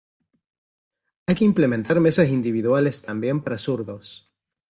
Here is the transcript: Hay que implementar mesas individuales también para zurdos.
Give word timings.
Hay 1.27 1.35
que 1.35 1.45
implementar 1.45 1.99
mesas 1.99 2.27
individuales 2.29 3.03
también 3.03 3.43
para 3.43 3.59
zurdos. 3.59 4.33